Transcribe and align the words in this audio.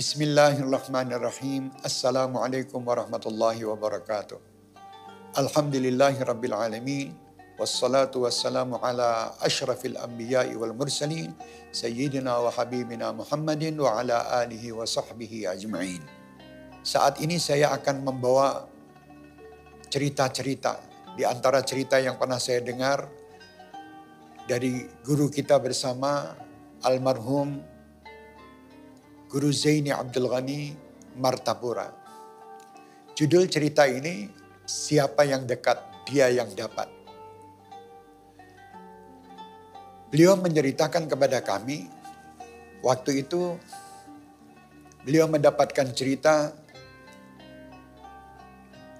Bismillahirrahmanirrahim. 0.00 1.76
Assalamualaikum 1.84 2.80
warahmatullahi 2.80 3.68
wabarakatuh. 3.68 4.40
Alhamdulillahi 5.36 6.24
rabbil 6.24 6.56
alamin. 6.56 7.12
Wassalatu 7.60 8.24
wassalamu 8.24 8.80
ala 8.80 9.36
ashrafil 9.44 10.00
anbiya'i 10.00 10.56
wal 10.56 10.72
mursalin. 10.72 11.36
Sayyidina 11.68 12.32
wa 12.32 12.48
habibina 12.48 13.12
Muhammadin 13.12 13.76
wa 13.76 14.00
ala 14.00 14.40
alihi 14.40 14.72
wa 14.72 14.88
sahbihi 14.88 15.44
ajma'in. 15.52 16.00
Saat 16.80 17.20
ini 17.20 17.36
saya 17.36 17.68
akan 17.76 18.00
membawa 18.00 18.72
cerita-cerita. 19.92 20.80
Di 21.12 21.28
antara 21.28 21.60
cerita 21.60 22.00
yang 22.00 22.16
pernah 22.16 22.40
saya 22.40 22.64
dengar 22.64 23.04
dari 24.48 24.80
guru 25.04 25.28
kita 25.28 25.60
bersama 25.60 26.40
almarhum 26.88 27.79
Guru 29.30 29.54
Zaini 29.54 29.94
Abdul 29.94 30.26
Ghani 30.26 30.74
Martapura. 31.22 31.86
Judul 33.14 33.46
cerita 33.46 33.86
ini, 33.86 34.26
Siapa 34.66 35.22
yang 35.22 35.46
dekat, 35.46 35.78
dia 36.06 36.30
yang 36.30 36.50
dapat. 36.54 36.90
Beliau 40.10 40.34
menceritakan 40.34 41.06
kepada 41.06 41.42
kami, 41.46 41.86
waktu 42.82 43.22
itu 43.22 43.54
beliau 45.06 45.30
mendapatkan 45.30 45.90
cerita 45.94 46.50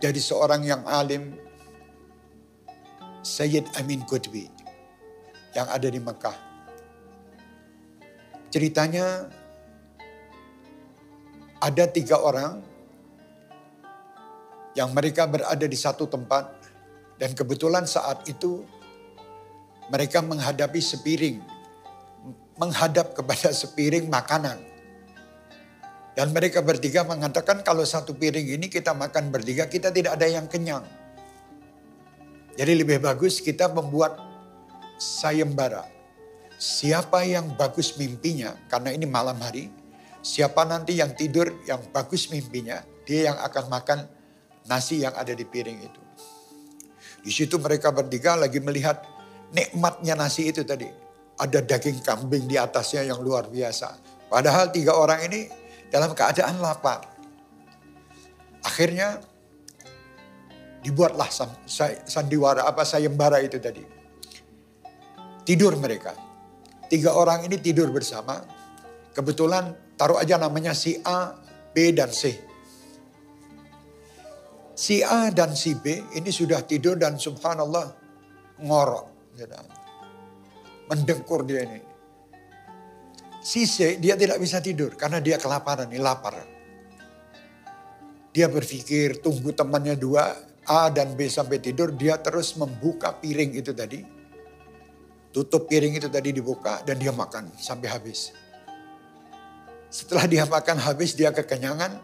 dari 0.00 0.20
seorang 0.20 0.64
yang 0.64 0.84
alim, 0.88 1.36
Sayyid 3.20 3.68
Amin 3.76 4.04
Qutbi, 4.08 4.48
yang 5.52 5.68
ada 5.68 5.88
di 5.88 6.00
Mekah. 6.00 6.36
Ceritanya 8.52 9.28
ada 11.64 11.88
tiga 11.88 12.20
orang 12.20 12.60
yang 14.76 14.92
mereka 14.92 15.24
berada 15.24 15.64
di 15.64 15.78
satu 15.80 16.04
tempat 16.04 16.52
dan 17.16 17.32
kebetulan 17.32 17.88
saat 17.88 18.28
itu 18.28 18.60
mereka 19.88 20.20
menghadapi 20.20 20.80
sepiring, 20.84 21.40
menghadap 22.60 23.16
kepada 23.16 23.48
sepiring 23.48 24.12
makanan. 24.12 24.60
Dan 26.14 26.30
mereka 26.30 26.62
bertiga 26.62 27.02
mengatakan 27.02 27.64
kalau 27.66 27.82
satu 27.82 28.14
piring 28.14 28.54
ini 28.60 28.70
kita 28.70 28.94
makan 28.94 29.34
bertiga, 29.34 29.66
kita 29.66 29.90
tidak 29.90 30.14
ada 30.20 30.30
yang 30.30 30.46
kenyang. 30.46 30.86
Jadi 32.54 32.72
lebih 32.76 33.02
bagus 33.02 33.42
kita 33.42 33.66
membuat 33.66 34.14
sayembara. 34.94 35.90
Siapa 36.54 37.26
yang 37.26 37.58
bagus 37.58 37.98
mimpinya, 37.98 38.54
karena 38.70 38.94
ini 38.94 39.10
malam 39.10 39.34
hari, 39.42 39.74
Siapa 40.24 40.64
nanti 40.64 40.96
yang 40.96 41.12
tidur 41.12 41.52
yang 41.68 41.84
bagus 41.92 42.32
mimpinya, 42.32 42.80
dia 43.04 43.28
yang 43.28 43.36
akan 43.44 43.64
makan 43.68 43.98
nasi 44.64 45.04
yang 45.04 45.12
ada 45.12 45.36
di 45.36 45.44
piring 45.44 45.78
itu. 45.84 46.02
Di 47.20 47.28
situ 47.28 47.60
mereka 47.60 47.92
bertiga 47.92 48.32
lagi 48.32 48.56
melihat 48.56 49.04
nikmatnya 49.52 50.16
nasi 50.16 50.48
itu 50.48 50.64
tadi. 50.64 50.88
Ada 51.36 51.60
daging 51.60 52.00
kambing 52.00 52.48
di 52.48 52.56
atasnya 52.56 53.04
yang 53.04 53.20
luar 53.20 53.52
biasa. 53.52 54.00
Padahal 54.32 54.72
tiga 54.72 54.96
orang 54.96 55.28
ini 55.28 55.44
dalam 55.92 56.16
keadaan 56.16 56.56
lapar. 56.56 57.04
Akhirnya 58.64 59.20
dibuatlah 60.80 61.28
sandiwara 62.08 62.64
apa 62.64 62.80
sayembara 62.88 63.44
itu 63.44 63.60
tadi. 63.60 63.84
Tidur 65.44 65.76
mereka. 65.76 66.16
Tiga 66.88 67.12
orang 67.12 67.44
ini 67.44 67.60
tidur 67.60 67.92
bersama. 67.92 68.40
Kebetulan 69.12 69.83
Taruh 69.94 70.18
aja 70.18 70.34
namanya 70.38 70.74
si 70.74 70.98
A, 71.06 71.38
B, 71.70 71.94
dan 71.94 72.10
C. 72.10 72.34
Si 74.74 75.06
A 75.06 75.30
dan 75.30 75.54
si 75.54 75.78
B 75.78 76.02
ini 76.18 76.34
sudah 76.34 76.66
tidur 76.66 76.98
dan 76.98 77.14
subhanallah 77.14 77.94
ngorok. 78.58 79.06
Mendengkur 80.90 81.46
dia 81.46 81.62
ini. 81.62 81.80
Si 83.38 83.70
C 83.70 84.02
dia 84.02 84.18
tidak 84.18 84.42
bisa 84.42 84.58
tidur 84.58 84.98
karena 84.98 85.22
dia 85.22 85.38
kelaparan, 85.38 85.86
ini 85.86 86.02
lapar. 86.02 86.42
Dia 88.34 88.50
berpikir 88.50 89.22
tunggu 89.22 89.54
temannya 89.54 89.94
dua, 89.94 90.34
A 90.66 90.90
dan 90.90 91.14
B 91.14 91.30
sampai 91.30 91.62
tidur, 91.62 91.94
dia 91.94 92.18
terus 92.18 92.58
membuka 92.58 93.14
piring 93.14 93.54
itu 93.54 93.70
tadi. 93.70 94.02
Tutup 95.30 95.70
piring 95.70 96.02
itu 96.02 96.10
tadi 96.10 96.34
dibuka 96.34 96.82
dan 96.82 96.98
dia 96.98 97.14
makan 97.14 97.54
sampai 97.54 97.86
habis. 97.94 98.34
Setelah 99.94 100.26
dia 100.26 100.42
makan 100.42 100.82
habis, 100.82 101.14
dia 101.14 101.30
kekenyangan, 101.30 102.02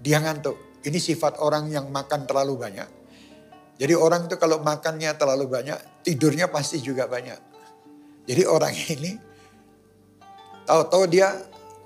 dia 0.00 0.16
ngantuk. 0.16 0.56
Ini 0.80 0.96
sifat 0.96 1.44
orang 1.44 1.68
yang 1.68 1.92
makan 1.92 2.24
terlalu 2.24 2.56
banyak. 2.56 2.88
Jadi 3.76 3.92
orang 3.92 4.32
itu 4.32 4.40
kalau 4.40 4.64
makannya 4.64 5.12
terlalu 5.20 5.44
banyak, 5.44 5.76
tidurnya 6.00 6.48
pasti 6.48 6.80
juga 6.80 7.04
banyak. 7.04 7.36
Jadi 8.24 8.42
orang 8.48 8.72
ini 8.96 9.12
tahu-tahu 10.64 11.04
dia 11.04 11.36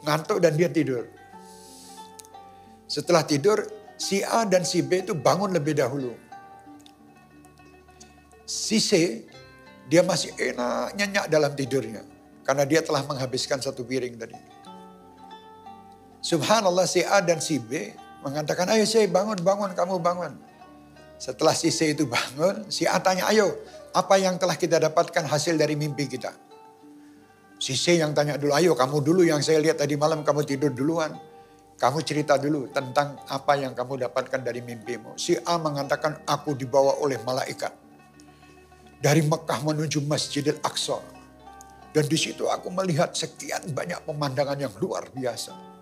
ngantuk 0.06 0.38
dan 0.38 0.54
dia 0.54 0.70
tidur. 0.70 1.10
Setelah 2.86 3.26
tidur, 3.26 3.66
si 3.98 4.22
A 4.22 4.46
dan 4.46 4.62
si 4.62 4.78
B 4.78 5.02
itu 5.02 5.18
bangun 5.18 5.50
lebih 5.50 5.74
dahulu. 5.74 6.14
Si 8.46 8.78
C, 8.78 9.26
dia 9.90 10.06
masih 10.06 10.38
enak 10.38 10.94
nyenyak 10.94 11.26
dalam 11.26 11.50
tidurnya. 11.50 12.06
Karena 12.46 12.62
dia 12.62 12.78
telah 12.78 13.02
menghabiskan 13.02 13.58
satu 13.58 13.82
piring 13.82 14.14
tadi. 14.14 14.55
Subhanallah 16.26 16.90
si 16.90 17.06
A 17.06 17.22
dan 17.22 17.38
si 17.38 17.62
B 17.62 17.94
mengatakan, 18.26 18.66
ayo 18.74 18.82
si 18.82 19.06
bangun, 19.06 19.38
bangun, 19.38 19.70
kamu 19.78 20.02
bangun. 20.02 20.34
Setelah 21.22 21.54
si 21.54 21.70
C 21.70 21.94
itu 21.94 22.02
bangun, 22.02 22.66
si 22.66 22.82
A 22.82 22.98
tanya, 22.98 23.30
ayo 23.30 23.54
apa 23.94 24.18
yang 24.18 24.34
telah 24.34 24.58
kita 24.58 24.82
dapatkan 24.82 25.22
hasil 25.30 25.54
dari 25.54 25.78
mimpi 25.78 26.10
kita? 26.10 26.34
Si 27.62 27.78
C 27.78 28.02
yang 28.02 28.10
tanya 28.10 28.34
dulu, 28.34 28.58
ayo 28.58 28.74
kamu 28.74 29.06
dulu 29.06 29.22
yang 29.22 29.38
saya 29.38 29.62
lihat 29.62 29.78
tadi 29.78 29.94
malam 29.94 30.26
kamu 30.26 30.42
tidur 30.42 30.74
duluan. 30.74 31.14
Kamu 31.78 32.02
cerita 32.02 32.34
dulu 32.40 32.74
tentang 32.74 33.22
apa 33.30 33.54
yang 33.54 33.70
kamu 33.76 34.10
dapatkan 34.10 34.42
dari 34.42 34.66
mimpimu. 34.66 35.14
Si 35.14 35.38
A 35.46 35.62
mengatakan, 35.62 36.26
aku 36.26 36.58
dibawa 36.58 36.98
oleh 37.06 37.22
malaikat. 37.22 37.70
Dari 38.98 39.22
Mekah 39.22 39.62
menuju 39.62 40.02
Masjidil 40.02 40.58
Aqsa. 40.58 40.98
Dan 41.94 42.04
di 42.10 42.18
situ 42.18 42.50
aku 42.50 42.66
melihat 42.74 43.14
sekian 43.14 43.62
banyak 43.70 44.02
pemandangan 44.02 44.58
yang 44.58 44.74
luar 44.82 45.06
biasa. 45.14 45.75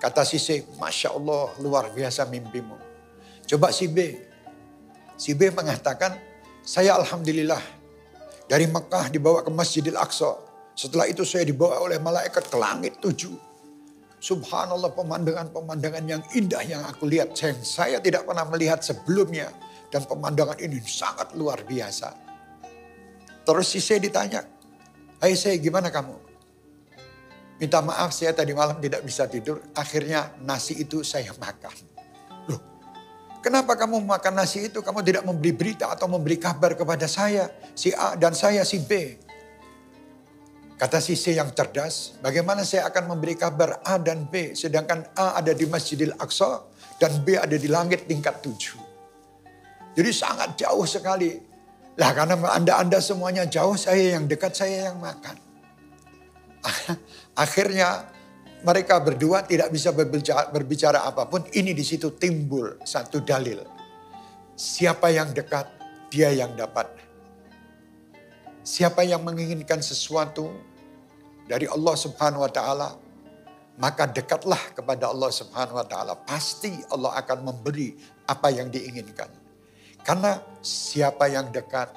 Kata 0.00 0.24
si 0.24 0.40
C, 0.40 0.64
Masya 0.80 1.12
Allah 1.12 1.52
luar 1.60 1.92
biasa 1.92 2.24
mimpimu. 2.24 2.72
Coba 3.44 3.68
si 3.68 3.84
B. 3.84 4.16
Si 5.20 5.36
B 5.36 5.52
mengatakan, 5.52 6.16
saya 6.64 6.96
Alhamdulillah 6.96 7.60
dari 8.48 8.64
Mekah 8.64 9.12
dibawa 9.12 9.44
ke 9.44 9.52
Masjidil 9.52 10.00
Aqsa. 10.00 10.40
Setelah 10.72 11.04
itu 11.04 11.20
saya 11.28 11.44
dibawa 11.44 11.84
oleh 11.84 12.00
malaikat 12.00 12.48
ke 12.48 12.56
langit 12.56 12.96
tujuh. 13.04 13.36
Subhanallah 14.20 14.96
pemandangan-pemandangan 14.96 16.04
yang 16.08 16.22
indah 16.32 16.64
yang 16.64 16.80
aku 16.88 17.04
lihat. 17.04 17.36
Yang 17.36 17.68
saya 17.68 18.00
tidak 18.00 18.24
pernah 18.24 18.48
melihat 18.48 18.80
sebelumnya. 18.80 19.52
Dan 19.92 20.08
pemandangan 20.08 20.56
ini 20.64 20.80
sangat 20.80 21.36
luar 21.36 21.60
biasa. 21.68 22.08
Terus 23.44 23.66
si 23.68 23.84
C 23.84 24.00
ditanya, 24.00 24.46
Hai 25.20 25.36
saya 25.36 25.60
gimana 25.60 25.92
kamu? 25.92 26.29
Minta 27.60 27.84
maaf 27.84 28.08
saya 28.16 28.32
tadi 28.32 28.56
malam 28.56 28.80
tidak 28.80 29.04
bisa 29.04 29.28
tidur. 29.28 29.60
Akhirnya 29.76 30.32
nasi 30.40 30.80
itu 30.80 31.04
saya 31.04 31.28
makan. 31.36 31.74
Loh, 32.48 32.60
kenapa 33.44 33.76
kamu 33.76 34.00
makan 34.00 34.40
nasi 34.40 34.72
itu? 34.72 34.80
Kamu 34.80 35.04
tidak 35.04 35.28
memberi 35.28 35.52
berita 35.52 35.92
atau 35.92 36.08
memberi 36.08 36.40
kabar 36.40 36.72
kepada 36.72 37.04
saya. 37.04 37.52
Si 37.76 37.92
A 37.92 38.16
dan 38.16 38.32
saya 38.32 38.64
si 38.64 38.80
B. 38.80 39.20
Kata 40.80 40.96
si 41.04 41.12
C 41.12 41.36
yang 41.36 41.52
cerdas, 41.52 42.16
bagaimana 42.24 42.64
saya 42.64 42.88
akan 42.88 43.12
memberi 43.12 43.36
kabar 43.36 43.84
A 43.84 44.00
dan 44.00 44.24
B. 44.24 44.56
Sedangkan 44.56 45.04
A 45.12 45.36
ada 45.36 45.52
di 45.52 45.68
Masjidil 45.68 46.16
Aqsa 46.16 46.64
dan 46.96 47.20
B 47.20 47.36
ada 47.36 47.52
di 47.52 47.68
langit 47.68 48.08
tingkat 48.08 48.40
tujuh. 48.40 48.80
Jadi 49.92 50.10
sangat 50.16 50.56
jauh 50.56 50.88
sekali. 50.88 51.36
Lah 52.00 52.16
karena 52.16 52.40
anda-anda 52.56 52.96
semuanya 53.04 53.44
jauh, 53.44 53.76
saya 53.76 54.16
yang 54.16 54.24
dekat, 54.24 54.56
saya 54.56 54.88
yang 54.88 54.96
makan. 54.96 55.36
Akhirnya 57.36 58.10
mereka 58.60 59.00
berdua 59.00 59.44
tidak 59.44 59.72
bisa 59.72 59.90
berbicara, 59.90 60.52
berbicara 60.52 60.98
apa 61.06 61.24
pun. 61.28 61.44
Ini 61.48 61.72
di 61.72 61.84
situ 61.84 62.12
timbul 62.16 62.80
satu 62.84 63.24
dalil. 63.24 63.64
Siapa 64.56 65.08
yang 65.08 65.32
dekat, 65.32 65.64
dia 66.12 66.28
yang 66.34 66.52
dapat. 66.52 66.90
Siapa 68.60 69.00
yang 69.08 69.24
menginginkan 69.24 69.80
sesuatu 69.80 70.52
dari 71.48 71.64
Allah 71.64 71.96
Subhanahu 71.96 72.44
wa 72.44 72.52
taala, 72.52 72.88
maka 73.80 74.04
dekatlah 74.04 74.76
kepada 74.76 75.08
Allah 75.08 75.32
Subhanahu 75.32 75.80
wa 75.80 75.86
taala. 75.88 76.12
Pasti 76.20 76.76
Allah 76.92 77.16
akan 77.16 77.48
memberi 77.48 77.96
apa 78.28 78.52
yang 78.52 78.68
diinginkan. 78.68 79.32
Karena 80.04 80.36
siapa 80.60 81.32
yang 81.32 81.48
dekat, 81.48 81.88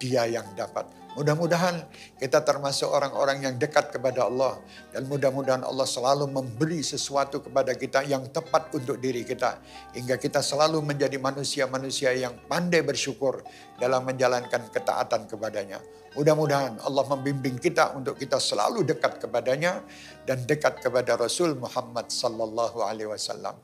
dia 0.00 0.24
yang 0.24 0.48
dapat. 0.56 0.97
Mudah-mudahan 1.18 1.82
kita 2.14 2.46
termasuk 2.46 2.86
orang-orang 2.86 3.42
yang 3.42 3.54
dekat 3.58 3.90
kepada 3.90 4.30
Allah. 4.30 4.62
Dan 4.94 5.10
mudah-mudahan 5.10 5.66
Allah 5.66 5.82
selalu 5.82 6.30
memberi 6.30 6.78
sesuatu 6.78 7.42
kepada 7.42 7.74
kita 7.74 8.06
yang 8.06 8.22
tepat 8.30 8.70
untuk 8.70 9.02
diri 9.02 9.26
kita. 9.26 9.58
Hingga 9.98 10.14
kita 10.14 10.38
selalu 10.38 10.78
menjadi 10.78 11.18
manusia-manusia 11.18 12.14
yang 12.14 12.38
pandai 12.46 12.86
bersyukur 12.86 13.42
dalam 13.82 14.06
menjalankan 14.06 14.70
ketaatan 14.70 15.26
kepadanya. 15.26 15.82
Mudah-mudahan 16.14 16.78
Allah 16.86 17.04
membimbing 17.18 17.58
kita 17.58 17.98
untuk 17.98 18.14
kita 18.14 18.38
selalu 18.38 18.86
dekat 18.86 19.18
kepadanya 19.18 19.82
dan 20.22 20.46
dekat 20.46 20.78
kepada 20.78 21.18
Rasul 21.18 21.58
Muhammad 21.58 22.14
sallallahu 22.14 22.78
alaihi 22.78 23.10
wasallam. 23.10 23.58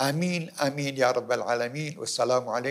Amin, 0.00 0.48
amin 0.58 0.96
ya 0.96 1.12
rabbal 1.14 1.44
alamin. 1.44 1.92
Wassalamualaikum 2.00 2.66